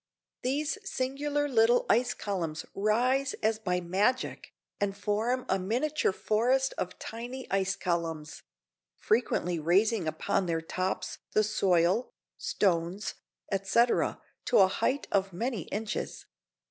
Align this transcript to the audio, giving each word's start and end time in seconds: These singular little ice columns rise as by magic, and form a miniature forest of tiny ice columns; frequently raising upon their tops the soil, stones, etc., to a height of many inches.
These 0.41 0.79
singular 0.83 1.47
little 1.47 1.85
ice 1.87 2.15
columns 2.15 2.65
rise 2.73 3.35
as 3.43 3.59
by 3.59 3.81
magic, 3.81 4.51
and 4.79 4.97
form 4.97 5.45
a 5.47 5.59
miniature 5.59 6.11
forest 6.11 6.73
of 6.75 6.97
tiny 6.97 7.45
ice 7.51 7.75
columns; 7.75 8.41
frequently 8.95 9.59
raising 9.59 10.07
upon 10.07 10.47
their 10.47 10.59
tops 10.59 11.19
the 11.33 11.43
soil, 11.43 12.09
stones, 12.35 13.13
etc., 13.51 14.19
to 14.45 14.57
a 14.61 14.67
height 14.67 15.07
of 15.11 15.33
many 15.33 15.65
inches. 15.65 16.25